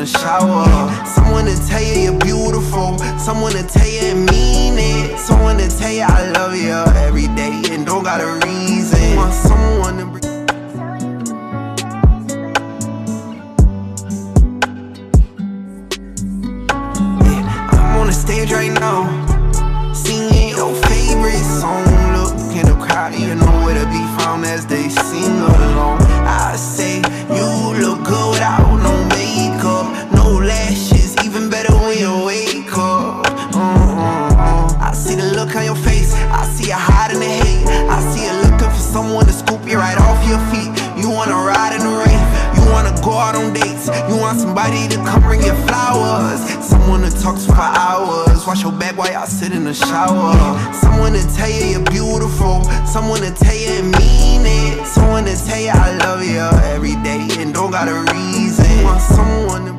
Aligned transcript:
the 0.00 0.06
shower. 0.06 0.64
Someone 1.04 1.44
to 1.44 1.56
tell 1.68 1.82
you 1.82 2.04
you're 2.04 2.18
beautiful. 2.18 2.98
Someone 3.18 3.52
to 3.52 3.62
tell 3.64 3.86
you 3.86 4.00
I 4.00 4.14
mean 4.14 4.78
it. 4.78 5.18
Someone 5.18 5.58
to 5.58 5.68
tell 5.68 5.92
you 5.92 6.06
I 6.08 6.30
love 6.30 6.56
you 6.56 6.72
every 6.96 7.28
day 7.36 7.62
and 7.70 7.84
don't 7.84 8.02
gotta 8.02 8.46
read. 8.46 8.59
Someone 52.90 53.20
to 53.20 53.30
tell 53.30 53.54
you 53.54 53.68
and 53.68 53.92
mean 53.92 54.42
it. 54.44 54.84
Someone 54.84 55.24
to 55.24 55.36
tell 55.36 55.60
you 55.60 55.70
I 55.72 55.96
love 55.98 56.24
you 56.24 56.40
every 56.74 56.96
day 57.04 57.28
and 57.38 57.54
don't 57.54 57.70
got 57.70 57.86
a 57.86 57.94
reason. 58.12 58.82
Want 58.82 59.00
someone 59.00 59.69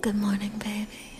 Good 0.00 0.16
morning, 0.16 0.52
baby. 0.58 1.19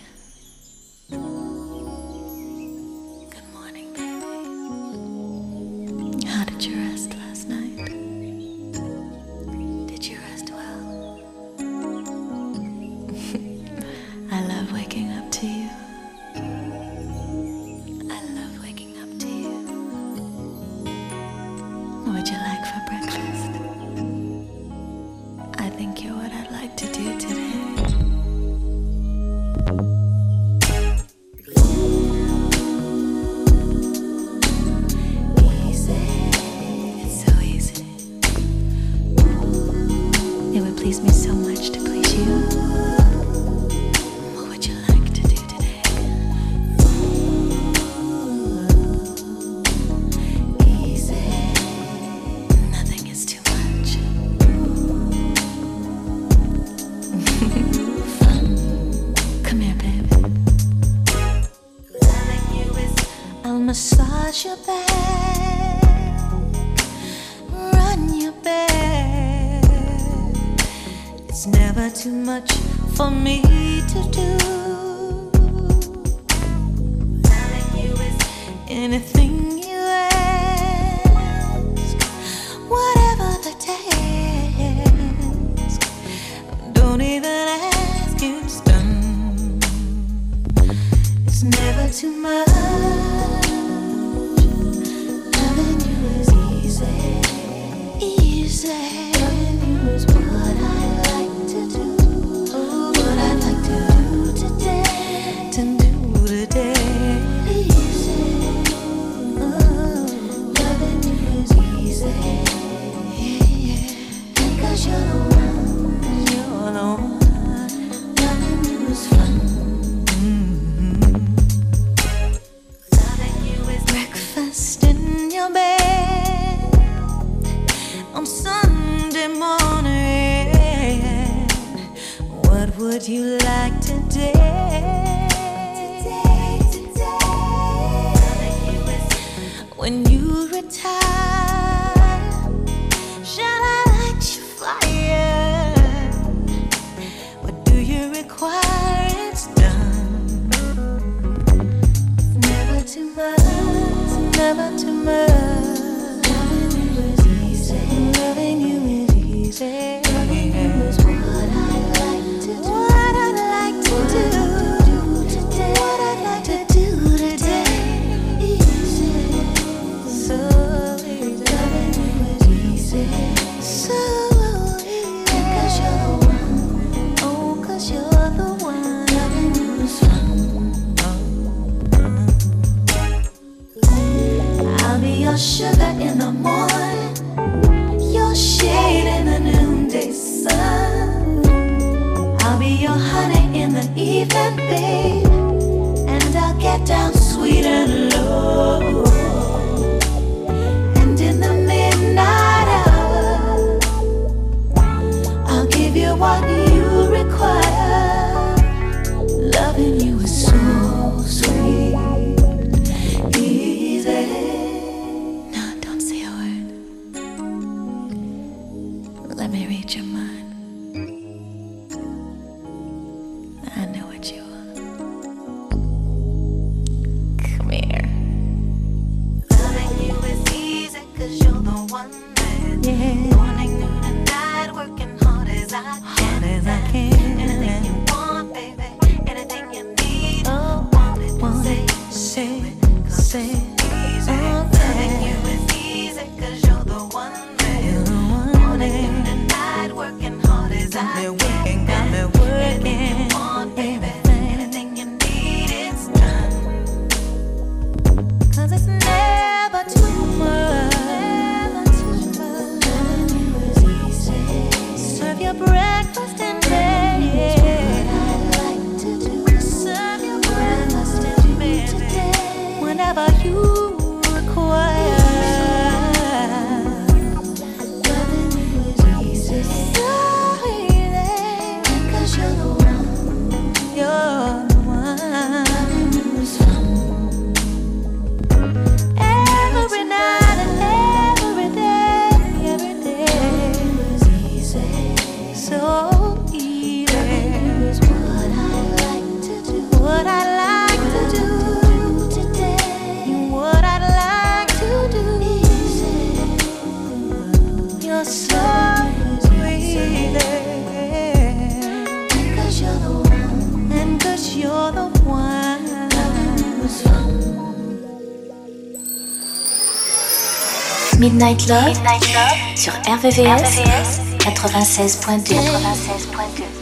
Midnight 321.40 321.68
Love, 321.70 321.86
Midnight 321.86 322.34
Love 322.34 322.76
sur 322.76 322.92
RVVS, 323.08 323.46
RVVS 323.46 324.20
96.2. 324.44 325.54
96.2. 325.54 326.80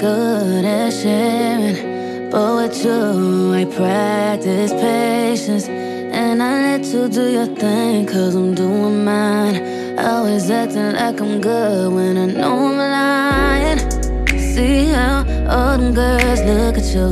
good 0.00 0.64
at 0.64 0.90
sharing. 0.90 2.30
But 2.30 2.74
you, 2.82 3.54
I 3.54 3.64
practice 3.66 4.72
patience. 4.72 5.68
And 5.68 6.42
I 6.42 6.78
let 6.78 6.84
you 6.84 7.08
do 7.08 7.30
your 7.30 7.46
thing, 7.46 8.06
cause 8.06 8.34
I'm 8.34 8.56
doing 8.56 9.04
mine. 9.04 9.71
Always 10.12 10.50
acting 10.50 10.92
like 10.92 11.22
I'm 11.22 11.40
good 11.40 11.90
when 11.90 12.18
I 12.18 12.26
know 12.26 12.66
I'm 12.66 12.76
lying. 12.76 13.78
See 14.54 14.88
how 14.88 15.24
all 15.48 15.78
them 15.78 15.94
girls 15.94 16.40
look 16.42 16.76
at 16.76 16.88
you. 16.94 17.08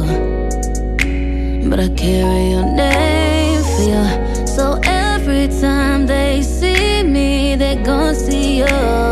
But 1.71 1.81
I 1.81 1.89
carry 1.97 2.51
your 2.51 2.67
name 2.77 3.63
for 3.63 3.85
you. 3.93 4.47
So 4.47 4.79
every 4.85 5.49
time 5.49 6.07
they 6.07 6.43
see 6.43 7.03
me, 7.03 7.57
they 7.57 7.77
gon' 7.77 8.15
see 8.15 8.59
you. 8.59 9.10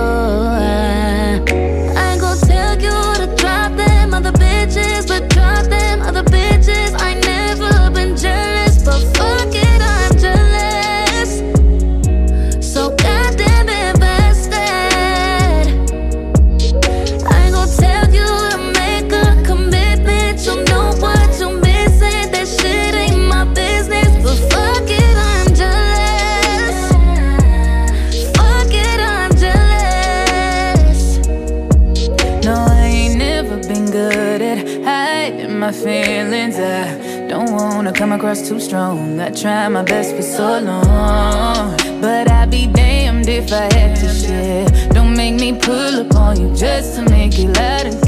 wanna 37.88 37.99
come 37.99 38.12
across 38.12 38.47
too 38.47 38.61
strong 38.61 39.18
I 39.18 39.30
tried 39.30 39.68
my 39.71 39.83
best 39.83 40.14
for 40.14 40.23
so 40.23 40.59
long 40.61 41.76
But 42.00 42.30
I'd 42.30 42.50
be 42.50 42.66
damned 42.66 43.28
if 43.28 43.50
I 43.50 43.73
had 43.73 43.97
to 43.97 44.09
share 44.09 44.66
Don't 44.90 45.16
make 45.16 45.37
me 45.37 45.59
pull 45.59 46.00
up 46.00 46.14
on 46.14 46.40
you 46.40 46.54
just 46.54 46.97
to 46.97 47.02
make 47.09 47.38
you 47.38 47.49
let. 47.52 47.87
and 47.87 48.07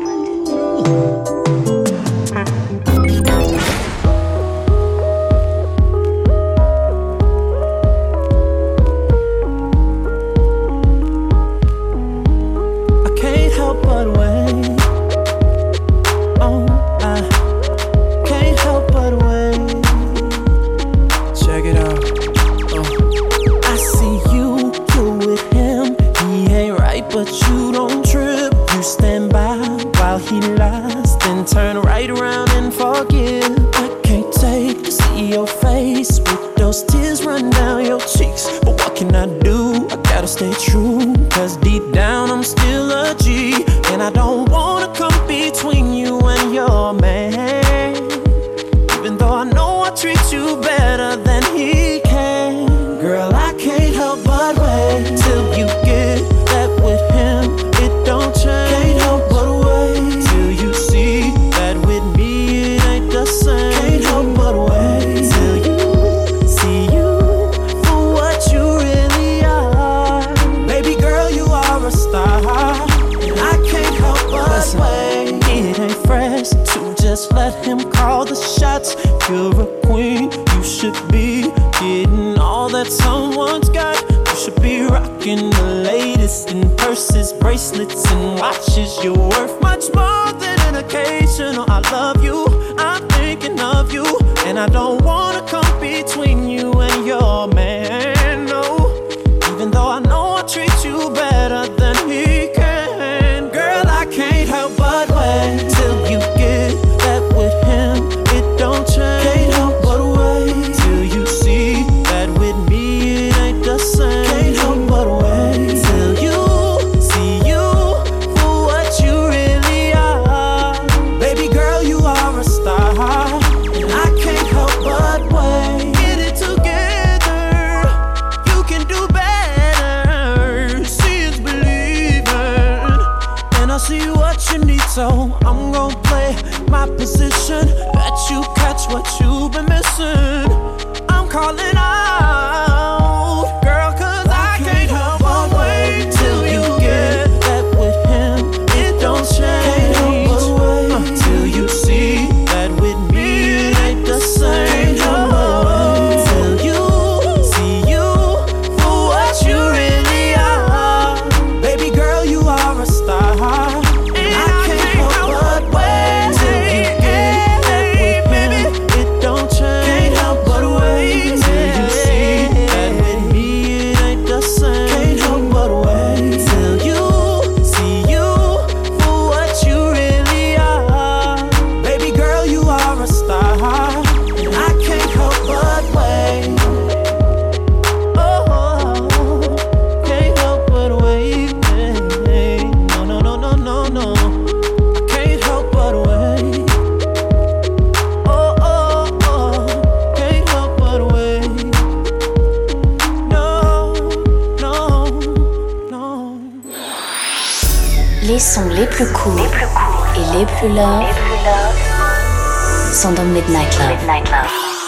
love, 210.75 211.03
if 211.03 211.17
love. 211.45 212.93
sondern 212.93 213.33
Midnight 213.33 213.77
Love. 213.79 213.89
Midnight 213.89 214.31
love. 214.31 214.80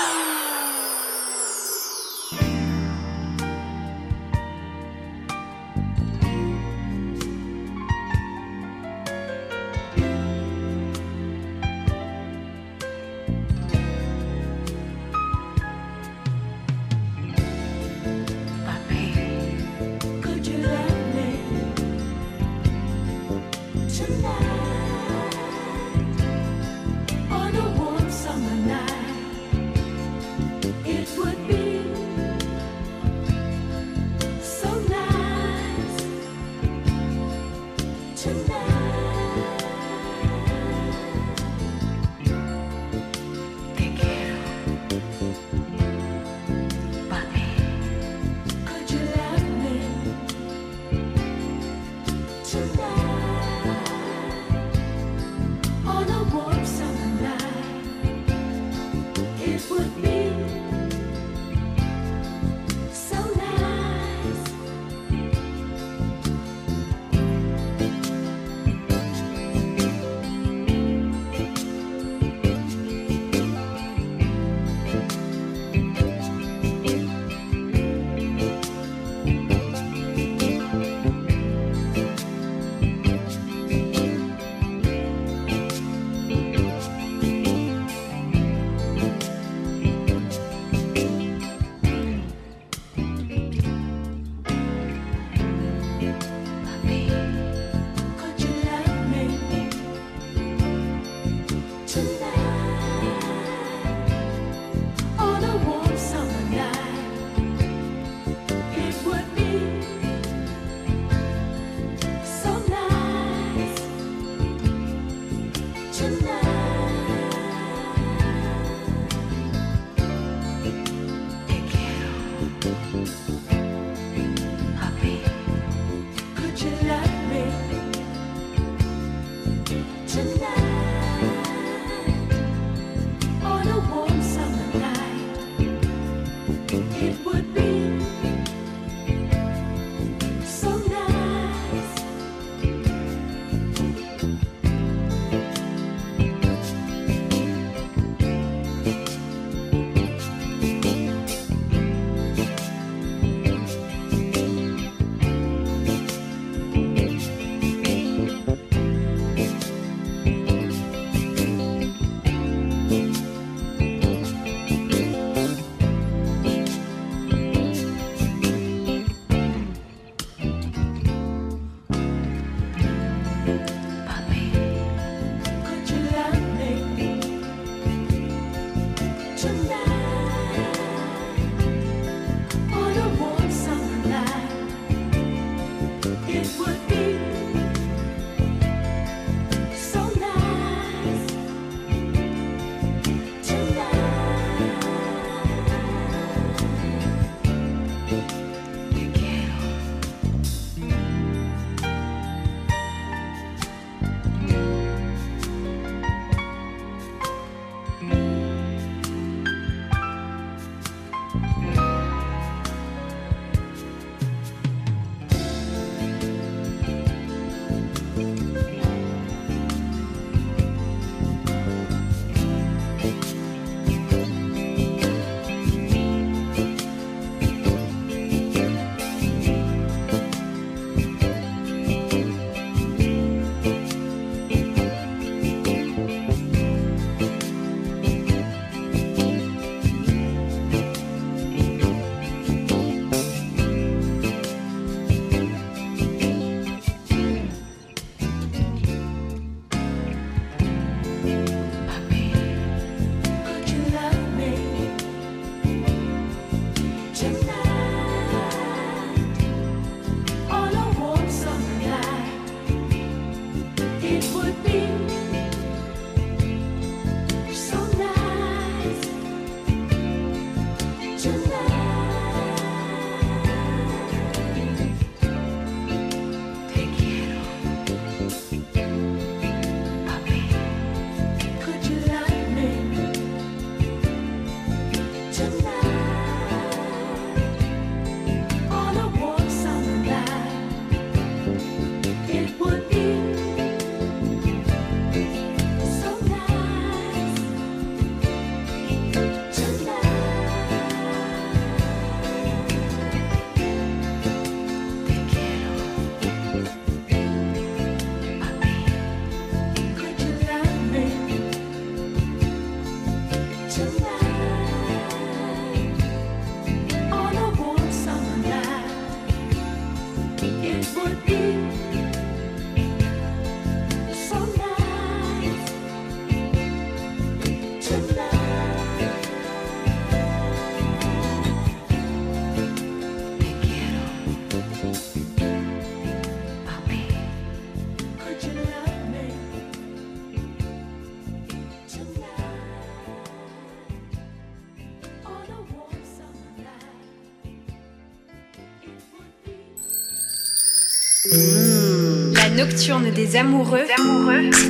Nocturne 352.65 353.11
des 353.11 353.35
amoureux, 353.35 353.83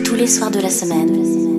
tous 0.03 0.15
les 0.15 0.25
soirs 0.25 0.49
de 0.49 0.59
la 0.59 0.69
semaine, 0.69 1.52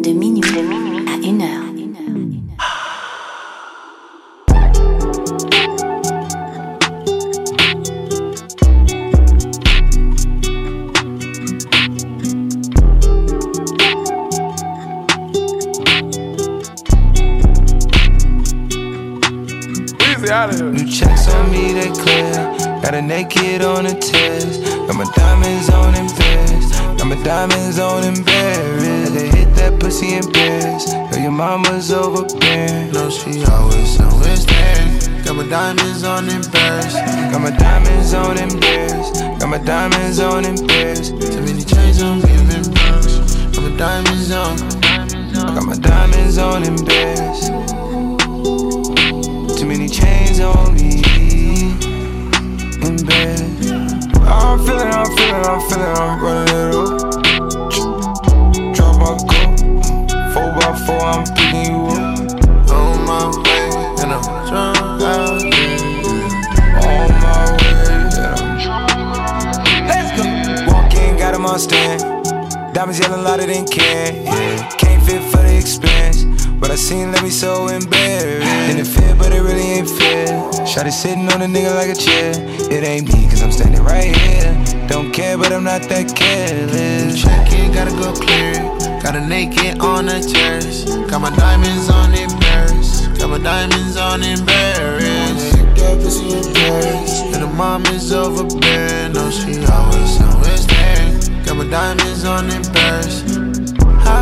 sitting 80.95 81.29
on 81.33 81.43
a 81.43 81.47
nigga 81.47 81.75
like 81.75 81.91
a 81.91 81.95
chair. 81.95 82.33
It 82.71 82.85
ain't 82.85 83.13
me, 83.13 83.29
cause 83.29 83.43
I'm 83.43 83.51
standing 83.51 83.83
right 83.83 84.15
here. 84.15 84.55
Don't 84.87 85.11
care, 85.13 85.37
but 85.37 85.53
I'm 85.53 85.65
not 85.65 85.83
that 85.91 86.15
careless. 86.15 87.21
Check 87.21 87.49
it, 87.51 87.75
gotta 87.75 87.91
go 87.91 88.13
clear. 88.15 88.55
Got 89.03 89.17
a 89.17 89.27
naked 89.27 89.81
on 89.81 90.07
the 90.07 90.21
terrace. 90.23 90.85
Got 91.11 91.21
my 91.21 91.35
diamonds 91.35 91.91
on 91.91 92.13
Paris. 92.41 93.09
Got 93.19 93.31
my 93.31 93.39
diamonds 93.39 93.97
on 93.97 94.21
Paris. 94.47 95.53
That 95.83 95.99
pussy 96.01 96.31
in 96.31 97.35
And 97.35 97.43
the 97.43 97.53
mom 97.57 97.85
is 97.87 98.13
overbearing. 98.13 99.13
No, 99.13 99.31
she 99.31 99.59
always, 99.67 100.21
always 100.23 100.67
there. 100.69 101.45
Got 101.45 101.57
my 101.57 101.69
diamonds 101.69 102.25
on 102.25 102.47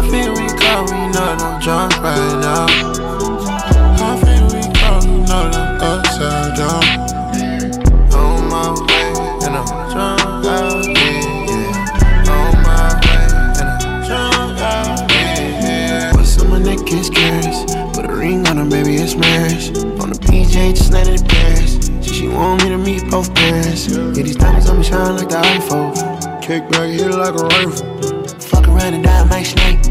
feel 0.08 0.32
we 0.32 0.48
go? 0.56 0.82
We 0.88 1.00
know 1.12 1.36
I'm 1.36 1.60
drunk 1.60 1.92
right 2.00 2.40
now. 2.40 2.66
How 3.98 4.16
feel 4.16 4.46
we 4.46 4.62
go? 4.72 5.61
We 5.82 5.88
know 5.88 5.98
that 5.98 6.22
I'm 6.22 6.46
upside 6.46 6.54
down. 6.56 6.84
On 8.14 8.48
my 8.48 8.70
way, 8.86 9.10
and 9.46 9.56
I'm 9.56 9.66
drunk 9.90 10.46
out 10.46 10.86
here. 10.86 11.22
Yeah. 11.50 12.30
On 12.30 12.54
my 12.62 12.86
way, 13.02 13.26
and 13.58 13.68
I'm 13.68 14.06
drunk 14.06 14.60
out 14.60 15.10
here. 15.10 16.10
What's 16.14 16.38
on 16.38 16.50
my 16.50 16.58
neck 16.60 16.86
is 16.92 17.10
curious. 17.10 17.64
Put 17.96 18.04
a 18.06 18.14
ring 18.14 18.46
on 18.46 18.58
her, 18.58 18.64
baby, 18.64 18.94
it's 18.94 19.16
marriage. 19.16 19.68
On 20.00 20.10
the 20.10 20.18
PJ, 20.22 20.76
just 20.76 20.92
landed 20.92 21.20
in 21.20 21.26
Paris. 21.26 21.90
She, 22.00 22.14
she 22.14 22.28
want 22.28 22.62
me 22.62 22.68
to 22.68 22.78
meet 22.78 23.10
both 23.10 23.34
parents. 23.34 23.88
Yeah, 23.88 24.22
these 24.22 24.36
diamonds 24.36 24.70
on 24.70 24.78
me 24.78 24.84
shine 24.84 25.16
like 25.16 25.30
the 25.30 25.36
iPhone. 25.36 25.94
Kick 26.40 26.68
back, 26.70 26.90
hit 26.90 27.08
it 27.08 27.16
like 27.16 27.34
a 27.34 27.44
rifle. 27.44 28.28
Fuck 28.38 28.68
around 28.68 28.94
and 28.94 29.02
die, 29.02 29.24
my 29.24 29.42
snake. 29.42 29.82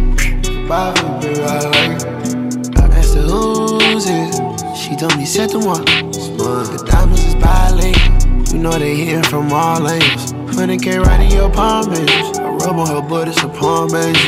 Bye, 0.70 0.94
baby, 1.20 1.42
I 1.44 1.60
like 1.68 2.00
it. 2.00 2.80
I 2.80 2.86
asked 2.96 3.16
her 3.16 3.24
who's 3.24 4.08
it. 4.08 4.52
She 4.92 4.98
told 4.98 5.16
me 5.18 5.26
c'est 5.26 5.54
moi. 5.54 5.76
The 5.78 6.84
diamonds 6.86 7.24
is 7.24 7.36
bilingual. 7.36 8.54
You 8.54 8.60
know 8.60 8.78
they 8.78 8.94
hitting 8.94 9.24
from 9.24 9.54
all 9.54 9.88
angles. 9.88 10.34
100k 10.34 11.06
right 11.06 11.22
in 11.22 11.32
your 11.32 11.50
palm, 11.50 11.90
baby. 11.90 12.12
I 12.12 12.50
rub 12.60 12.76
on 12.76 12.88
her 12.88 13.02
butt, 13.02 13.30
it's 13.30 13.42
a 13.42 13.48
palm, 13.48 13.90
baby. 13.90 14.20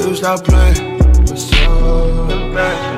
You 0.00 0.14
stop 0.14 0.44
playing. 0.44 1.00
What's 1.26 1.52
up? 1.54 2.91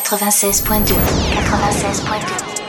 96.2 0.00 0.94
96.2 0.94 2.62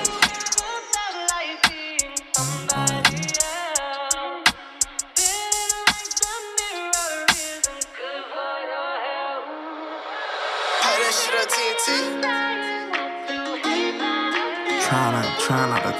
Trying 14.81 15.23
to, 15.23 15.29
trying 15.39 15.69
not 15.69 15.81
to 15.81 15.91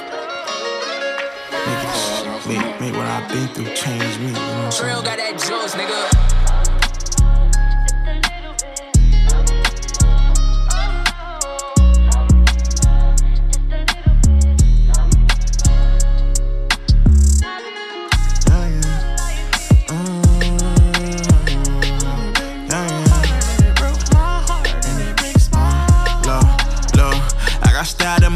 make, 1.66 1.82
it, 1.84 2.46
make, 2.46 2.80
make 2.80 2.92
what 2.92 3.06
I've 3.06 3.28
been 3.30 3.48
through 3.48 3.74
change 3.74 4.18
me. 4.18 4.26
You 4.26 4.32
know 4.32 4.40
what 4.40 4.64
I'm 4.66 4.72
saying? 4.72 4.92
Real 4.92 5.02
got 5.02 5.16
that 5.16 5.32
juice, 5.32 5.74
nigga. 5.74 6.53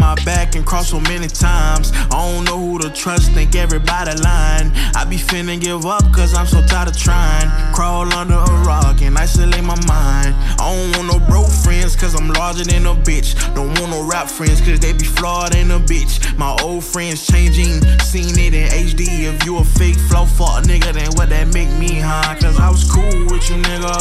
my 0.09 0.25
back 0.25 0.57
and 0.57 0.65
crossed 0.65 0.89
so 0.89 1.01
many 1.01 1.29
times. 1.29 1.93
I 1.93 2.17
don't 2.17 2.45
know 2.45 2.57
who 2.57 2.79
to 2.79 2.89
trust, 2.89 3.31
think 3.33 3.55
everybody 3.55 4.13
lying. 4.23 4.73
I 4.97 5.05
be 5.05 5.17
finna 5.17 5.61
give 5.61 5.85
up 5.85 6.03
cause 6.15 6.33
I'm 6.33 6.47
so 6.47 6.63
tired 6.63 6.89
of 6.89 6.97
trying. 6.97 7.49
Crawl 7.75 8.11
under 8.15 8.37
a 8.37 8.55
rock 8.65 9.03
and 9.03 9.19
isolate 9.19 9.63
my 9.63 9.77
mind. 9.85 10.33
I 10.57 10.65
don't 10.73 10.97
want 10.97 11.07
no 11.13 11.19
broke 11.29 11.51
friends 11.51 11.95
cause 11.95 12.15
I'm 12.15 12.31
larger 12.31 12.65
than 12.65 12.87
a 12.87 12.95
bitch. 12.95 13.37
Don't 13.55 13.79
want 13.79 13.91
no 13.91 14.03
rap 14.09 14.29
friends 14.29 14.63
cause 14.63 14.81
they 14.81 14.95
be 14.95 15.05
flawed 15.05 15.55
in 15.55 15.71
a 15.73 15.79
bitch. 15.79 16.15
My 16.39 16.57
old 16.63 16.85
friends 16.85 17.27
changing, 17.27 17.83
seen 18.01 18.33
it 18.39 18.55
in 18.55 18.69
HD. 18.89 19.29
If 19.29 19.45
you 19.45 19.59
a 19.59 19.65
fake 19.65 19.99
flow 20.09 20.25
fuck 20.25 20.65
nigga, 20.65 20.95
then 20.95 21.11
what 21.17 21.29
that 21.29 21.53
make 21.53 21.71
me, 21.79 22.01
high? 22.01 22.35
Cause 22.41 22.59
I 22.59 22.71
was 22.71 22.91
cool 22.91 23.27
with 23.29 23.45
you, 23.51 23.57
nigga. 23.57 23.93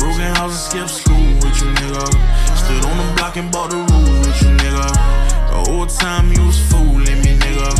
Broken 0.00 0.34
house 0.34 0.50
and 0.50 0.88
skip 0.88 0.88
school 0.88 1.26
with 1.38 1.62
you, 1.62 1.70
nigga. 1.78 2.06
Stood 2.58 2.84
on 2.90 2.96
the 2.98 3.14
block 3.14 3.36
and 3.36 3.52
bought 3.52 3.70
the 3.70 3.76
rule 3.76 4.18
with 4.18 4.42
you, 4.42 4.50
nigga. 4.58 5.27
The 5.64 5.72
whole 5.72 5.86
time 5.86 6.32
you 6.32 6.46
was 6.46 6.60
fooling 6.70 7.18
me, 7.22 7.34
nigga. 7.34 7.70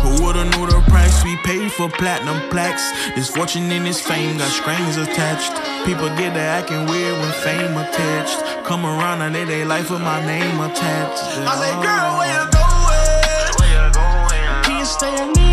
Who 0.00 0.24
would've 0.24 0.48
knew 0.56 0.66
the 0.66 0.80
price 0.88 1.22
we 1.22 1.36
paid 1.44 1.70
for 1.70 1.90
platinum 1.90 2.48
plaques? 2.48 2.90
This 3.14 3.28
fortune 3.28 3.70
and 3.70 3.84
this 3.84 4.00
fame 4.00 4.38
got 4.38 4.50
strings 4.50 4.96
attached. 4.96 5.52
People 5.84 6.08
get 6.16 6.32
to 6.32 6.40
acting 6.40 6.86
weird 6.86 7.18
when 7.20 7.32
fame 7.44 7.76
attached. 7.76 8.64
Come 8.64 8.86
around 8.86 9.20
and 9.20 9.34
they 9.34 9.44
they 9.44 9.64
life 9.66 9.90
with 9.90 10.00
my 10.00 10.24
name 10.24 10.58
attached. 10.60 11.22
I 11.46 11.54
said, 11.60 11.76
girl, 11.84 12.16
where 12.16 12.32
you 12.32 12.44
going? 12.50 13.12
Where 13.58 13.72
you 13.76 13.92
going? 13.92 14.64
Can 14.64 14.78
you 14.78 14.86
stay 14.86 15.47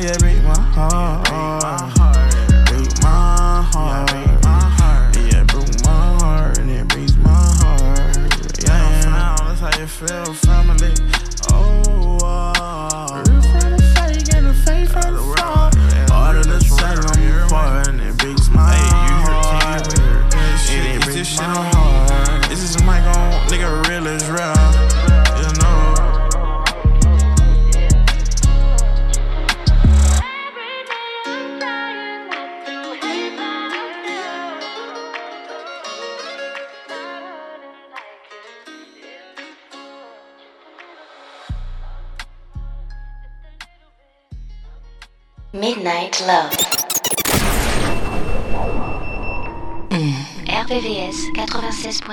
Yeah, 0.00 0.16
break 0.18 0.40
my 0.44 0.54
heart. 0.54 1.27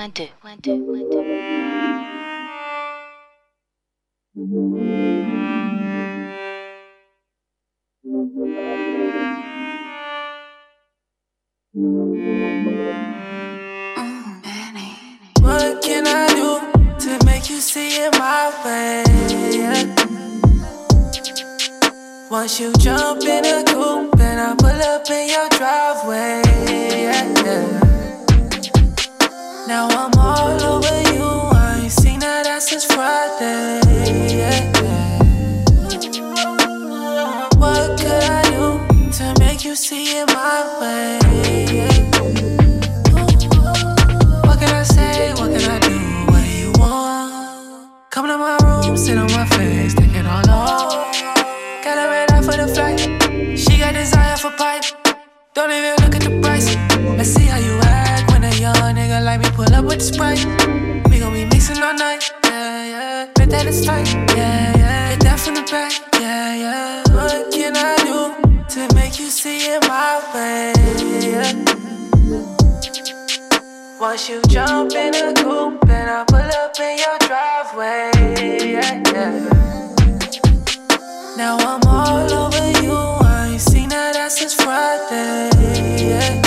96.2. 0.06 0.28
Mm, 11.76 12.22
what 15.40 15.82
can 15.82 16.06
I 16.06 16.28
do 16.28 16.60
to 17.00 17.26
make 17.26 17.50
you 17.50 17.60
see 17.60 17.88
it 17.96 18.12
my 18.12 18.52
way? 18.64 19.02
Once 22.30 22.60
you 22.60 22.72
jump 22.74 23.22
in 23.24 23.44
a 23.44 23.64
coupe 23.64 24.20
and 24.20 24.40
I 24.40 24.54
pull 24.56 24.68
up 24.70 25.10
in 25.10 25.28
your 25.30 25.48
driveway. 25.48 26.45
Now 29.76 29.88
I'm 29.88 30.18
all 30.18 30.62
over 30.72 31.02
you. 31.12 31.28
I 31.52 31.80
ain't 31.82 31.92
seen 31.92 32.18
that 32.20 32.46
ass 32.46 32.70
since 32.70 32.86
Friday. 32.86 33.80
What 37.60 38.00
could 38.00 38.24
I 38.38 38.40
do 38.54 38.80
to 39.18 39.34
make 39.38 39.66
you 39.66 39.76
see 39.76 40.16
it 40.16 40.28
my 40.28 40.60
way? 40.80 41.18
What 44.46 44.58
can 44.60 44.70
I 44.70 44.82
say? 44.82 45.34
What 45.34 45.50
can 45.52 45.70
I 45.70 45.78
do? 45.80 45.98
What 46.32 46.42
do 46.42 46.50
you 46.62 46.72
want? 46.80 47.90
Come 48.08 48.28
to 48.28 48.38
my 48.38 48.56
room, 48.64 48.96
sit 48.96 49.18
on 49.18 49.30
my 49.32 49.44
face, 49.56 49.92
take 49.92 50.14
it 50.14 50.24
all 50.24 50.48
off. 50.48 51.12
Got 51.84 51.98
a 51.98 52.08
red 52.08 52.30
eye 52.30 52.40
for 52.40 52.56
the 52.56 52.66
flight. 52.74 53.00
She 53.58 53.76
got 53.76 53.92
desire 53.92 54.38
for 54.38 54.52
pipe. 54.52 54.84
Don't 55.52 55.70
even 55.70 55.96
look 56.02 56.14
at 56.16 56.22
the 56.22 56.40
price. 56.40 56.74
Let's 57.18 57.28
see 57.28 57.44
how 57.44 57.58
you 57.58 57.78
act 57.80 57.95
young 58.66 58.94
nigga 58.96 59.22
like 59.22 59.40
me 59.40 59.48
pull 59.54 59.72
up 59.74 59.84
with 59.84 59.98
the 59.98 60.06
sprite. 60.12 60.42
We 61.10 61.18
gon' 61.20 61.32
be 61.32 61.44
mixing 61.44 61.82
all 61.82 61.94
night. 61.94 62.22
Yeah, 62.44 62.92
yeah. 62.92 63.26
Bet 63.34 63.50
that 63.50 63.66
it's 63.66 63.84
tight. 63.84 64.08
Yeah, 64.36 64.76
yeah. 64.76 65.10
Get 65.10 65.20
that 65.26 65.38
from 65.40 65.54
the 65.54 65.62
back. 65.70 65.92
Yeah, 66.20 66.64
yeah. 66.64 67.02
What 67.14 67.52
can 67.52 67.74
I 67.76 67.94
do 68.08 68.18
to 68.74 68.94
make 68.94 69.18
you 69.20 69.28
see 69.30 69.58
it 69.74 69.82
my 69.86 70.14
way? 70.32 70.72
Once 74.00 74.28
you 74.28 74.42
jump 74.48 74.92
in 74.92 75.14
a 75.14 75.32
coupe 75.34 75.88
and 75.88 76.10
I 76.10 76.24
pull 76.32 76.50
up 76.62 76.78
in 76.86 76.98
your 77.04 77.18
driveway. 77.28 78.10
Yeah, 78.74 79.02
yeah. 79.12 79.34
Now 81.36 81.56
I'm 81.70 81.82
all 81.86 82.32
over 82.42 82.66
you. 82.82 82.96
I 83.32 83.50
ain't 83.52 83.60
seen 83.60 83.88
that 83.90 84.16
ass 84.16 84.38
since 84.38 84.54
Friday. 84.54 85.50
What 86.16 86.45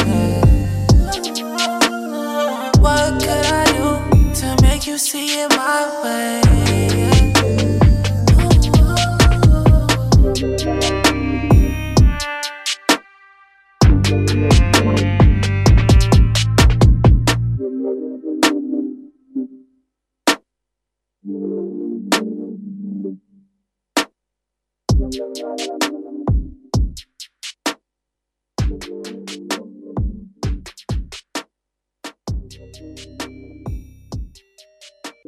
see 5.00 5.40
it 5.40 5.50
my 5.52 6.04
way? 6.04 6.50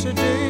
today. 0.00 0.49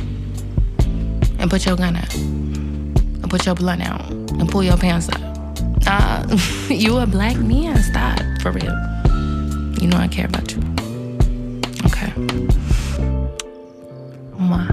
And 1.41 1.49
put 1.49 1.65
your 1.65 1.75
gun 1.75 1.95
out. 1.95 2.13
And 2.13 3.29
put 3.29 3.45
your 3.45 3.55
blunt 3.55 3.81
out. 3.81 4.09
And 4.11 4.47
pull 4.47 4.63
your 4.63 4.77
pants 4.77 5.09
up. 5.09 5.19
Uh, 5.87 6.37
you 6.69 6.97
a 6.99 7.07
black 7.07 7.35
man. 7.37 7.81
Stop, 7.81 8.19
for 8.41 8.51
real. 8.51 8.71
You 9.81 9.87
know 9.87 9.97
I 9.97 10.07
care 10.07 10.27
about 10.27 10.51
you. 10.51 10.61
Okay. 11.87 12.13
Mwah. 14.37 14.67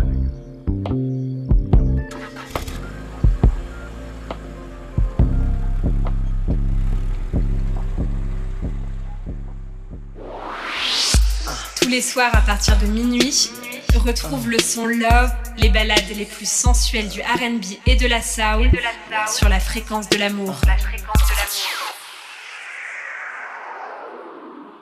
Tous 11.81 11.89
les 11.89 12.03
soirs 12.03 12.35
à 12.35 12.43
partir 12.43 12.77
de 12.79 12.87
minuit, 12.87 13.51
retrouve 13.99 14.49
le 14.49 14.59
son 14.59 14.87
Love, 14.87 15.33
les 15.59 15.69
ballades 15.69 16.09
les 16.17 16.25
plus 16.25 16.49
sensuelles 16.49 17.09
du 17.09 17.21
RB 17.21 17.65
et 17.87 17.97
de 17.97 18.07
la 18.07 18.23
soul 18.23 18.71
sur 19.29 19.49
la 19.49 19.61
fréquence 19.61 20.09
de 20.09 20.19
l'amour. 20.19 20.55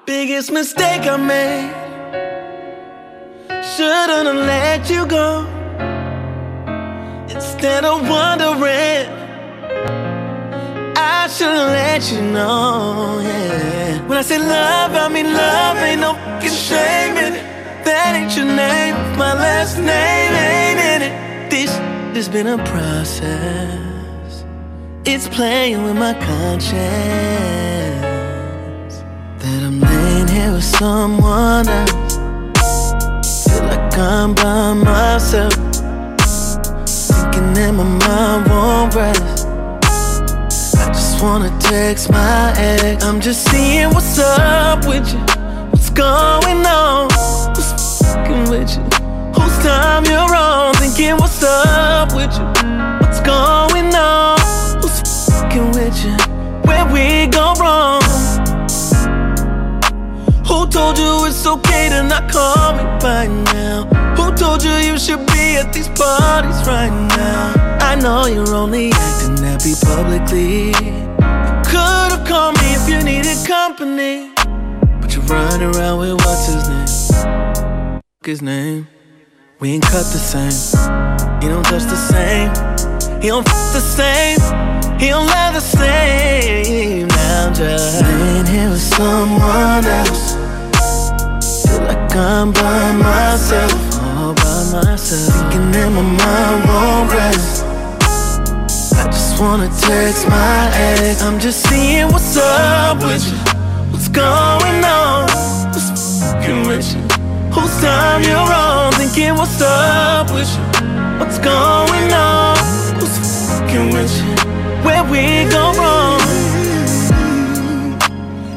Biggest 0.07 0.53
mistake 0.53 1.05
I 1.05 1.17
made. 1.19 1.87
Shouldn't 3.77 4.27
have 4.29 4.47
let 4.47 4.89
you 4.89 5.05
go. 5.05 5.45
Instead 7.29 7.85
of 7.85 8.09
wondering, 8.09 9.11
I 10.97 11.29
should've 11.29 11.73
let 11.73 12.13
you 12.13 12.23
know. 12.23 13.21
Yeah. 13.21 14.07
When 14.07 14.17
I 14.17 14.23
say 14.23 14.39
love, 14.39 14.95
I 14.95 15.09
mean 15.09 15.33
love. 15.35 15.79
Ain't 15.79 16.01
no 16.01 16.15
fucking 16.15 16.51
shame 16.51 17.17
in 17.17 17.35
it. 17.35 17.45
That 17.85 18.15
ain't 18.15 18.37
your 18.37 18.47
name. 18.47 18.95
My 19.19 19.35
last 19.35 19.77
name. 19.79 20.16
Has 22.17 22.31
been 22.31 22.47
a 22.47 22.57
process. 22.65 24.45
It's 25.05 25.29
playing 25.29 25.83
with 25.85 25.97
my 25.97 26.15
conscience 26.15 26.73
that 29.39 29.63
I'm 29.63 29.79
laying 29.79 30.27
here 30.27 30.53
with 30.53 30.65
someone 30.65 31.69
else. 31.69 32.17
Feel 33.45 33.65
like 33.65 33.99
I'm 33.99 34.35
by 34.35 34.73
myself, 34.73 35.53
thinking 36.87 37.53
that 37.53 37.75
my 37.75 37.85
mind 37.85 38.49
won't 38.49 38.95
rest. 38.95 39.47
I 40.79 40.87
just 40.95 41.23
wanna 41.23 41.55
text 41.61 42.11
my 42.11 42.55
ex. 42.57 43.05
I'm 43.05 43.21
just 43.21 43.45
seeing 43.51 43.91
what's 43.91 44.19
up 44.19 44.87
with 44.87 45.07
you, 45.13 45.19
what's 45.69 45.91
going 45.91 46.65
on, 46.65 47.09
what's 47.09 48.01
fucking 48.01 48.49
with 48.49 48.75
you, 48.75 48.86
time 49.67 50.05
you're 50.05 50.35
on, 50.37 50.75
thinking 50.77 51.17
what's 51.17 51.43
up 51.43 52.15
with 52.15 52.33
you, 52.39 52.47
what's 53.03 53.21
going 53.21 53.93
on, 53.97 54.39
who's 54.81 55.01
fucking 55.27 55.73
with 55.73 55.97
you, 56.05 56.17
where 56.69 56.87
we 56.95 57.27
go 57.27 57.53
wrong. 57.59 58.01
Who 60.47 60.59
told 60.69 60.97
you 60.99 61.27
it's 61.27 61.45
okay 61.45 61.89
to 61.89 62.05
not 62.05 62.31
call 62.31 62.77
me 62.79 62.85
by 63.01 63.27
now? 63.53 63.89
Who 64.17 64.33
told 64.37 64.63
you 64.63 64.71
you 64.89 64.97
should 64.99 65.27
be 65.35 65.57
at 65.61 65.73
these 65.73 65.89
parties 65.89 66.61
right 66.69 66.95
now? 67.19 67.79
I 67.81 67.97
know 67.97 68.27
you're 68.27 68.55
only 68.55 68.93
acting 68.93 69.37
happy 69.45 69.75
publicly. 69.83 70.69
You 70.87 70.95
could 71.71 72.11
have 72.15 72.25
called 72.25 72.55
me 72.61 72.69
if 72.79 72.89
you 72.89 73.03
needed 73.03 73.39
company. 73.45 74.31
But 75.01 75.13
you're 75.13 75.25
running 75.25 75.75
around 75.75 75.99
with 75.99 76.15
what's 76.25 76.47
his 76.47 76.69
name? 76.69 78.01
His 78.25 78.43
name. 78.43 78.96
We 79.59 79.71
ain't 79.71 79.85
cut 79.85 80.05
the 80.13 80.19
same. 80.19 80.53
He 81.41 81.49
don't 81.49 81.65
touch 81.65 81.85
the 81.85 81.97
same. 81.97 82.51
He 83.23 83.29
don't 83.29 83.49
f 83.49 83.73
the 83.73 83.81
same. 83.81 84.39
He 85.01 85.09
don't 85.09 85.27
love 85.27 85.55
the 85.55 85.61
same. 85.61 87.09
Now 87.09 87.47
I'm 87.47 87.55
just 87.55 88.03
laying 88.03 88.45
here 88.45 88.69
with 88.69 88.83
someone 88.83 89.87
else. 89.87 90.35
Feel 91.65 91.81
like 91.85 92.15
I'm 92.15 92.53
by 92.53 92.93
myself, 92.93 93.73
all 94.05 94.35
by 94.35 94.85
myself. 94.85 95.35
Thinking 95.35 95.71
that 95.73 95.91
my 95.91 96.03
mind 96.03 96.69
won't 96.69 97.13
rest. 97.13 97.65
I 98.95 99.07
just 99.07 99.41
wanna 99.41 99.71
text 99.81 100.29
my 100.29 100.71
ex. 100.75 101.23
I'm 101.23 101.41
just 101.41 101.67
seeing 101.67 102.09
what's 102.09 102.37
up 102.37 102.99
with 102.99 103.25
you. 103.27 103.39
What's 103.91 104.09
going 104.09 104.85
on? 104.85 105.31
What's 105.73 106.21
fucking 106.21 106.67
with 106.69 106.95
you? 106.95 107.06
Whose 107.77 107.85
time 107.85 108.23
you're 108.23 108.37
on? 108.37 108.93
Thinking 108.95 109.35
what's 109.35 109.61
up 109.61 110.31
with 110.31 110.49
you? 110.49 110.65
What's 111.19 111.39
going 111.39 112.11
on? 112.11 112.57
Who's 112.97 113.19
fucking 113.51 113.91
with 113.93 114.17
you? 114.17 114.35
Where 114.83 115.05
we 115.05 115.45
go 115.51 115.75
wrong? 115.77 116.21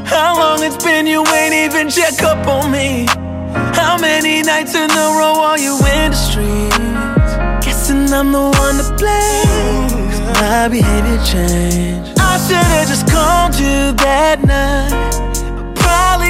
How 0.06 0.38
long 0.38 0.64
it's 0.64 0.82
been 0.82 1.06
you 1.06 1.26
ain't 1.28 1.54
even 1.54 1.90
check 1.90 2.24
up 2.24 2.48
on 2.48 2.72
me? 2.72 3.08
How 3.76 3.98
many 3.98 4.42
nights 4.42 4.74
in 4.74 4.90
a 4.90 5.08
row 5.20 5.36
are 5.50 5.60
you 5.60 5.76
in 5.76 6.12
the 6.12 6.16
streets? 6.16 7.66
Guessing 7.66 8.14
I'm 8.14 8.32
the 8.32 8.40
one 8.40 8.78
to 8.78 8.96
blame. 8.98 10.32
my 10.40 10.70
behavior 10.70 11.20
changed. 11.26 12.18
I 12.22 12.38
should've 12.48 12.88
just 12.88 13.06
called 13.12 13.56
you 13.56 13.92
that 14.00 14.46
night. 14.46 15.39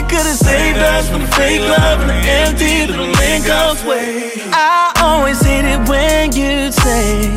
Could've 0.10 0.36
saved 0.36 0.80
us 0.80 1.08
from 1.08 1.22
the 1.22 1.28
fake 1.28 1.62
love 1.62 2.02
and 2.02 2.10
the 2.10 2.16
empty 2.16 2.88
little 2.88 3.12
lingers 3.22 3.84
way. 3.86 4.32
I 4.52 4.92
always 5.02 5.40
hate 5.42 5.66
it 5.66 5.88
when 5.88 6.32
you 6.34 6.72
say, 6.72 7.30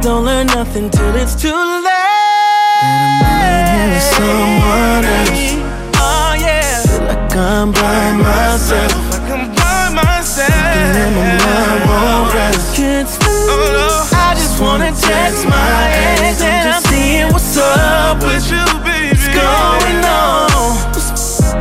Don't 0.00 0.24
learn 0.24 0.46
nothing 0.46 0.90
till 0.90 1.14
it's 1.16 1.34
too 1.34 1.50
late. 1.50 2.78
I'm 2.82 3.90
with 3.90 4.02
someone 4.14 5.04
else. 5.18 5.58
Oh 5.98 6.36
yeah. 6.38 6.82
Feel 6.86 7.02
like 7.02 7.36
I'm 7.36 7.72
by 7.72 8.12
myself. 8.14 8.94
Like 9.10 9.30
I'm 9.34 9.50
by 9.58 9.90
myself. 10.02 10.54
That 10.94 11.10
my 11.18 11.34
mind 11.42 11.82
won't 11.90 12.34
rest. 12.34 12.76
Can't 12.76 13.08
sleep. 13.08 13.26
Oh, 13.50 14.08
I 14.14 14.34
just 14.34 14.60
wanna 14.62 14.92
text 14.94 15.46
my 15.46 15.90
ex 16.22 16.40
and 16.42 16.70
I'm 16.70 16.82
seeing 16.82 17.32
what's 17.32 17.56
up 17.56 18.22
with 18.22 18.46
you, 18.50 18.62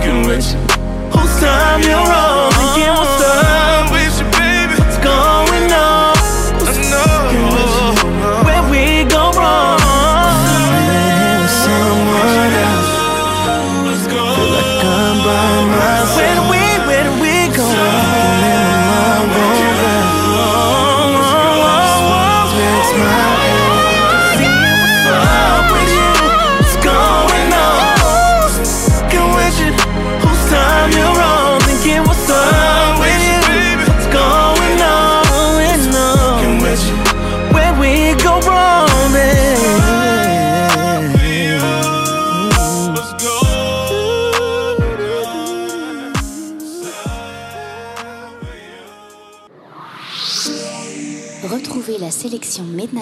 fucking 0.08 0.28
with? 0.28 0.46
Whose 1.14 1.40
time 1.40 1.82
you're 1.82 1.96
on? 1.96 2.57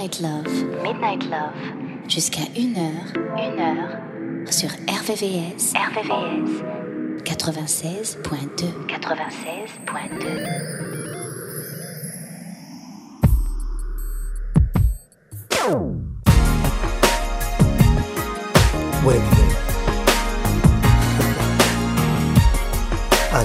Midnight 0.06 1.26
Love. 1.32 1.56
Jusqu'à 2.08 2.44
1h. 2.56 3.12
1h. 3.36 4.52
Sur 4.52 4.70
RVVS. 4.88 5.74
96.2. 7.24 8.86
96.2. 8.86 10.46
I. 23.34 23.42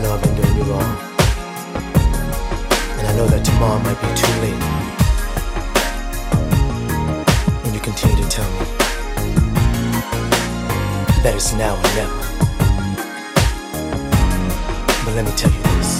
And 2.98 3.06
I 3.06 3.12
know 3.16 3.26
that 3.28 3.42
tomorrow 3.46 3.78
might 3.78 3.98
be 4.02 4.08
too 4.14 4.40
late. 4.42 4.99
continue 7.96 8.22
to 8.22 8.30
tell 8.30 8.48
me 8.52 8.58
that 11.24 11.32
it's 11.34 11.52
now 11.54 11.74
or 11.74 11.82
never. 11.96 12.20
But 15.04 15.14
let 15.16 15.24
me 15.24 15.32
tell 15.32 15.50
you 15.50 15.62
this. 15.62 15.99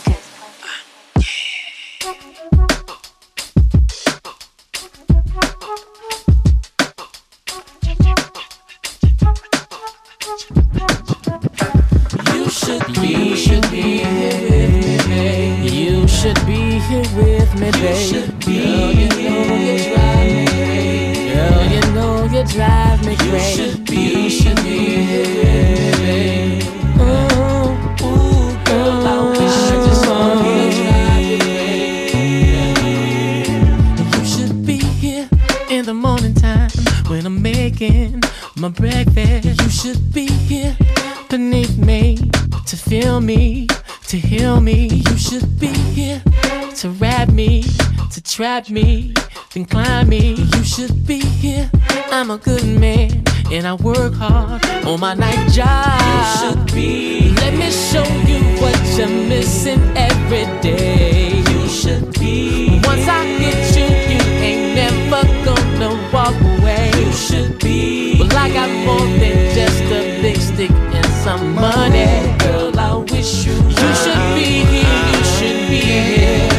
trap 48.41 48.71
me, 48.71 49.13
then 49.53 49.65
climb 49.65 50.09
me. 50.09 50.33
You 50.33 50.63
should 50.63 51.05
be 51.05 51.19
here. 51.19 51.69
I'm 52.11 52.31
a 52.31 52.39
good 52.39 52.65
man 52.65 53.23
and 53.51 53.67
I 53.67 53.75
work 53.75 54.15
hard 54.15 54.65
on 54.83 54.99
my 54.99 55.13
night 55.13 55.51
job. 55.51 56.01
You 56.09 56.23
should 56.39 56.73
be. 56.73 57.35
Let 57.35 57.53
me 57.53 57.69
show 57.69 58.07
you 58.25 58.41
what 58.59 58.75
you're 58.97 59.15
missing 59.29 59.81
every 59.95 60.45
day. 60.59 61.43
You 61.51 61.69
should 61.69 62.13
be. 62.19 62.81
Once 62.83 63.07
I 63.07 63.21
get 63.37 63.59
you, 63.77 63.87
you 64.11 64.21
ain't 64.49 64.65
never 64.81 65.21
gonna 65.45 65.91
walk 66.11 66.33
away. 66.41 66.89
You 66.97 67.11
should 67.11 67.59
be. 67.59 68.17
Well, 68.19 68.35
I 68.35 68.49
got 68.51 68.71
more 68.87 69.07
than 69.21 69.53
just 69.53 69.83
a 69.83 70.19
big 70.23 70.37
stick 70.37 70.71
and 70.71 71.11
some 71.23 71.53
money. 71.53 72.09
Girl, 72.39 72.79
I 72.79 72.95
wish 72.97 73.45
you. 73.45 73.53
You 73.53 73.89
should 74.01 74.23
be 74.33 74.65
here. 74.73 75.01
You 75.13 75.23
should 75.35 75.69
be 75.69 75.81
here. 75.81 76.50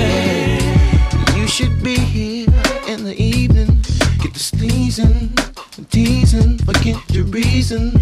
Reasons. 7.33 7.95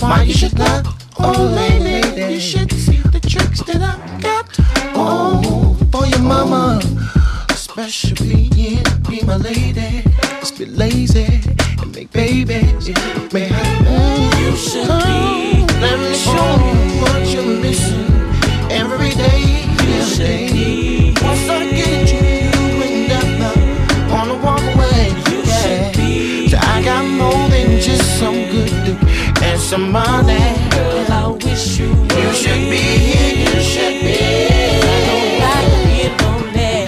Why 0.00 0.22
you 0.22 0.34
should 0.34 0.58
not, 0.58 0.86
oh 1.18 1.44
lady, 1.54 2.34
you 2.34 2.40
should 2.40 2.72
see 2.72 2.98
the 2.98 3.20
tricks 3.20 3.62
that 3.62 3.80
I 3.80 4.20
got. 4.20 4.46
Oh, 4.94 5.76
for 5.92 6.06
your 6.06 6.20
mama, 6.20 6.80
especially 7.50 8.48
being, 8.50 8.84
be 9.08 9.22
my 9.22 9.36
lady. 9.36 10.02
Just 10.40 10.58
be 10.58 10.66
lazy 10.66 11.40
and 11.80 11.94
make 11.94 12.10
babies. 12.12 12.88
May 13.32 13.48
I, 13.50 14.40
you 14.40 14.56
should 14.56 14.88
be. 15.04 15.39
Some 29.70 29.92
money. 29.92 30.36
Girl, 30.70 31.12
I 31.12 31.38
wish 31.44 31.78
you. 31.78 31.90
You 31.90 32.32
should 32.34 32.68
be 32.68 32.76
here. 32.76 33.54
You 33.54 33.60
should 33.60 34.00
be 34.02 34.40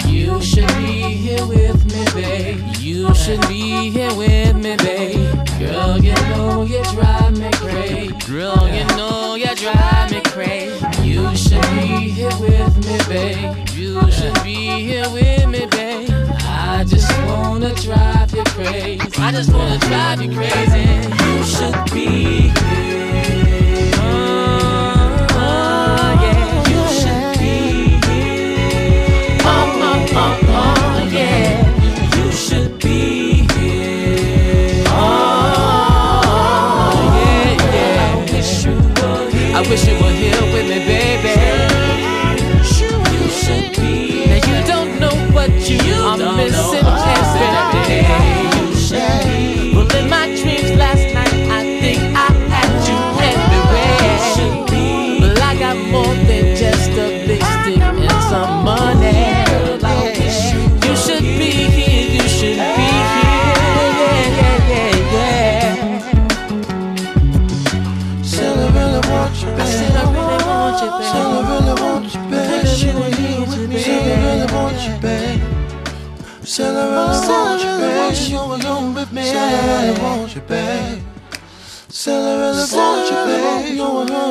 You 0.05 0.41
should 0.41 0.67
be 0.75 1.15
here 1.15 1.45
with 1.45 1.79
me, 1.85 2.03
babe. 2.13 2.59
You 2.79 3.15
should 3.15 3.39
be 3.47 3.89
here 3.89 4.13
with 4.15 4.55
me, 4.57 4.75
babe. 4.75 5.47
Girl, 5.59 5.97
you 5.97 6.13
know 6.31 6.63
you 6.63 6.83
drive 6.91 7.37
me 7.39 7.49
crazy. 7.53 8.11
Girl, 8.29 8.67
you 8.67 8.85
know 8.97 9.35
you 9.35 9.55
drive 9.55 10.11
me 10.11 10.19
crazy. 10.21 10.85
You 11.01 11.33
should 11.37 11.61
be 11.71 12.09
here 12.17 12.35
with 12.41 12.75
me, 12.85 12.97
babe. 13.07 13.69
You 13.77 14.11
should 14.11 14.43
be 14.43 14.57
here 14.87 15.09
with 15.09 15.47
me, 15.47 15.65
babe. 15.67 16.09
I 16.41 16.83
just 16.85 17.09
wanna 17.27 17.73
drive 17.75 18.22
I 18.55 19.31
just 19.31 19.51
wanna 19.51 19.79
drive 19.79 20.21
you 20.21 20.31
crazy. 20.31 20.85
You 21.25 21.43
should 21.43 21.73
be 21.91 22.49
here. 22.49 22.53
Oh, 23.97 25.39
yeah. 26.21 26.69
You 26.69 26.81
should 26.93 27.39
be 27.39 27.55
here. 28.05 29.39
Oh, 29.41 29.49
oh, 29.81 30.05
oh, 30.13 30.37
oh, 30.49 31.09
yeah. 31.11 31.65
You 32.15 32.31
should 32.31 32.77
be 32.77 33.47
here. 33.53 34.83
Oh, 34.85 36.21
yeah, 37.17 37.73
yeah. 37.73 38.13
I 39.57 39.61
wish 39.67 39.87
you 39.87 39.93
were 39.93 39.97
here. 39.97 40.02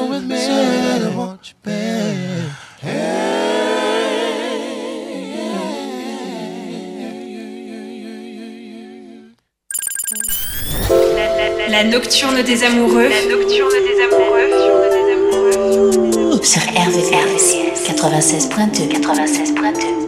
Going 0.03 0.11
with 0.11 0.25
me. 0.25 0.37
Said 0.37 0.51
I 0.51 0.99
really 0.99 1.17
want 1.17 1.49
you, 1.49 1.55
babe. 1.63 2.51
La 11.69 11.85
nocturne 11.85 12.43
des 12.43 12.65
amoureux. 12.65 13.09
La 13.09 13.23
nocturne 13.29 13.71
des 13.71 14.03
amoureux. 14.03 14.51
Sur 16.43 16.63
RVRVCS 16.63 17.87
96.2 17.87 18.89
96.2 18.89 20.02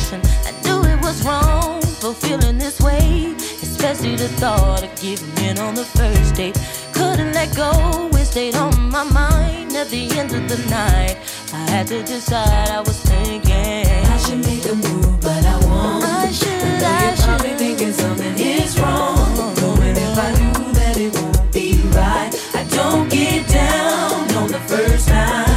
I 0.00 0.52
knew 0.62 0.80
it 0.84 1.00
was 1.02 1.24
wrong 1.26 1.82
for 1.82 2.14
feeling 2.14 2.56
this 2.56 2.78
way, 2.80 3.34
especially 3.62 4.14
the 4.14 4.28
thought 4.40 4.84
of 4.84 5.00
giving 5.00 5.44
in 5.44 5.58
on 5.58 5.74
the 5.74 5.84
first 5.84 6.36
date. 6.36 6.56
Couldn't 6.92 7.32
let 7.32 7.54
go, 7.56 8.08
it 8.12 8.24
stayed 8.26 8.54
on 8.54 8.90
my 8.90 9.02
mind 9.02 9.72
at 9.74 9.88
the 9.88 10.08
end 10.16 10.32
of 10.32 10.48
the 10.48 10.58
night. 10.70 11.16
I 11.52 11.70
had 11.70 11.88
to 11.88 12.04
decide, 12.04 12.68
I 12.68 12.78
was 12.78 13.00
thinking 13.02 13.86
I 14.14 14.16
should 14.18 14.38
make 14.46 14.66
a 14.66 14.76
move, 14.76 15.20
but 15.20 15.44
I 15.44 15.56
won't. 15.66 16.04
I 16.04 16.30
should, 16.30 16.48
I 16.48 17.14
should. 17.16 17.24
Probably 17.24 17.56
thinking 17.56 17.92
something 17.92 18.38
is 18.38 18.78
wrong. 18.78 19.54
Knowing 19.60 19.96
if 19.96 20.16
I 20.16 20.30
do 20.38 20.72
that 20.78 20.96
it 20.96 21.12
won't 21.12 21.52
be 21.52 21.82
right. 21.90 22.30
I 22.54 22.62
don't 22.70 23.10
get 23.10 23.48
down 23.48 24.32
on 24.36 24.48
the 24.48 24.60
first 24.60 25.08
night. 25.08 25.47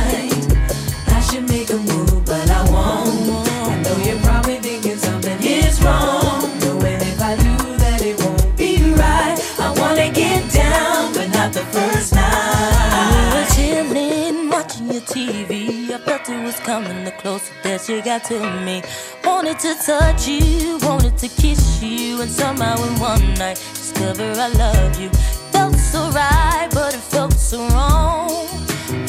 was 16.52 16.60
coming, 16.62 17.06
the 17.06 17.12
closer 17.12 17.54
that 17.64 17.88
you 17.88 18.02
got 18.02 18.24
to 18.26 18.38
me. 18.66 18.82
Wanted 19.24 19.60
to 19.60 19.74
touch 19.86 20.28
you, 20.28 20.78
wanted 20.82 21.18
to 21.20 21.28
kiss 21.30 21.82
you, 21.82 22.22
and 22.22 22.30
somehow 22.30 22.76
in 22.84 22.94
one 23.00 23.34
night 23.36 23.58
discover 23.74 24.30
I 24.36 24.50
love 24.64 25.00
you. 25.00 25.10
Felt 25.54 25.76
so 25.76 26.10
right, 26.10 26.68
but 26.74 26.94
it 26.94 27.00
felt 27.14 27.34
so 27.34 27.60
wrong. 27.70 28.48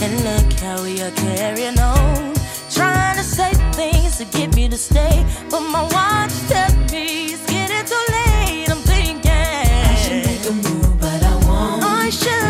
And 0.03 0.13
look 0.29 0.53
how 0.61 0.83
we 0.85 1.01
are 1.03 1.11
carrying 1.13 1.79
on, 1.81 2.35
trying 2.71 3.17
to 3.17 3.25
say 3.25 3.53
things 3.73 4.19
to 4.19 4.25
get 4.25 4.55
me 4.55 4.69
to 4.69 4.77
stay, 4.77 5.25
but 5.51 5.63
my 5.63 5.83
watch 5.83 6.35
tells 6.49 6.75
me 6.93 7.33
it's 7.35 7.45
getting 7.47 7.85
too 7.93 8.05
late. 8.17 8.71
I'm 8.71 8.83
thinking 8.93 9.31
I 9.31 9.95
should 10.03 10.25
make 10.27 10.45
a 10.47 10.53
move, 10.53 11.01
but 11.01 11.21
I 11.23 11.35
won't. 11.47 11.83
I 11.83 12.11
should. 12.11 12.42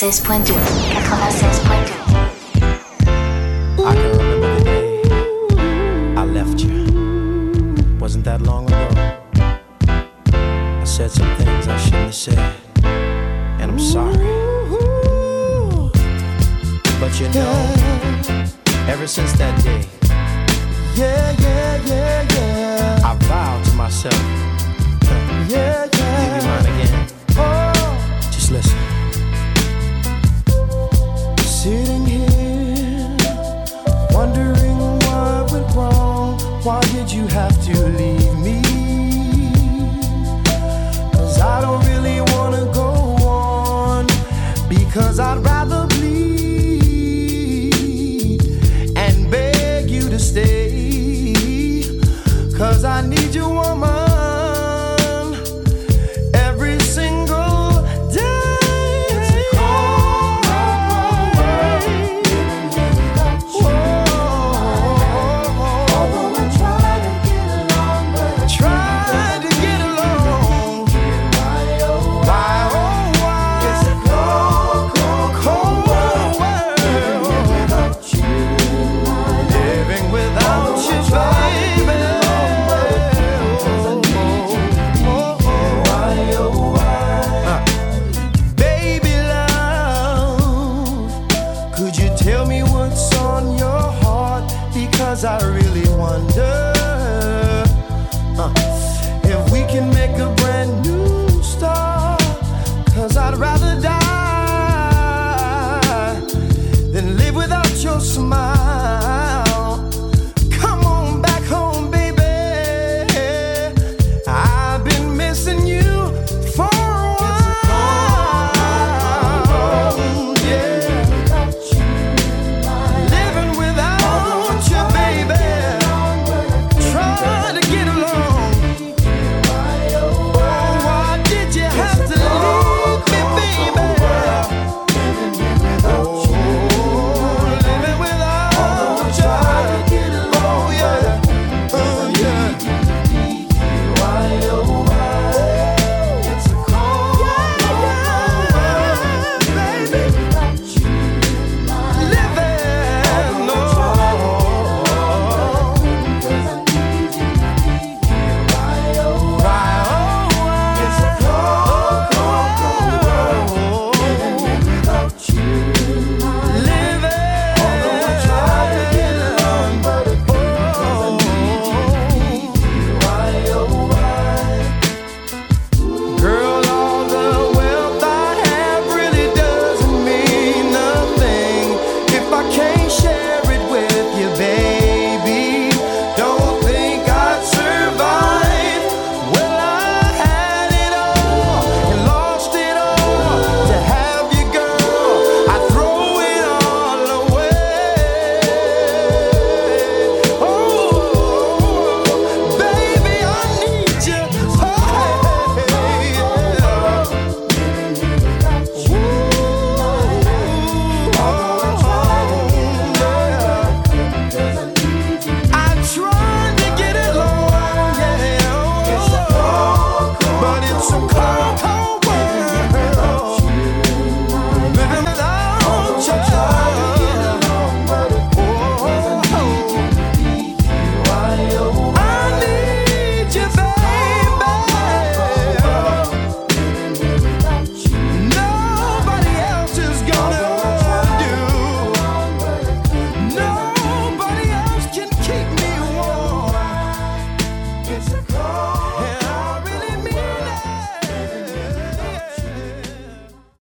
96.2. 0.00 0.69
you 37.12 37.26
have 37.26 37.49